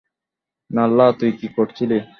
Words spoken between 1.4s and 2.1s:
করছিলি?